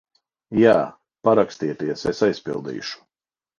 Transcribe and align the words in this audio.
Jā. 0.61 0.73
Parakstieties, 1.29 2.07
es 2.15 2.25
aizpildīšu. 2.31 3.01